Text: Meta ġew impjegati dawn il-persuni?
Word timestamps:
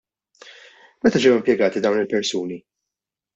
Meta 1.07 1.21
ġew 1.25 1.33
impjegati 1.35 1.85
dawn 1.87 2.01
il-persuni? 2.05 2.59